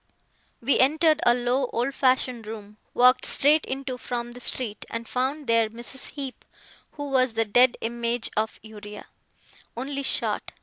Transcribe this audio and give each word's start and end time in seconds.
We 0.63 0.79
entered 0.79 1.21
a 1.27 1.35
low, 1.35 1.67
old 1.71 1.93
fashioned 1.93 2.47
room, 2.47 2.77
walked 2.95 3.23
straight 3.23 3.63
into 3.67 3.99
from 3.99 4.31
the 4.31 4.39
street, 4.39 4.83
and 4.89 5.07
found 5.07 5.45
there 5.45 5.69
Mrs. 5.69 6.13
Heep, 6.13 6.43
who 6.93 7.09
was 7.11 7.35
the 7.35 7.45
dead 7.45 7.77
image 7.81 8.31
of 8.35 8.59
Uriah, 8.63 9.05
only 9.77 10.01
short. 10.01 10.53